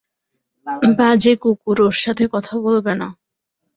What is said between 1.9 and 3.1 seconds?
সাথে কথা বলবে না!